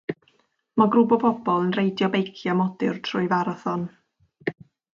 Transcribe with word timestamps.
Mae 0.81 0.89
grŵp 0.95 1.11
o 1.17 1.19
bobl 1.23 1.59
yn 1.67 1.75
reidio 1.81 2.09
beiciau 2.17 2.59
modur 2.63 2.97
trwy 3.09 3.29
farathon. 3.37 3.85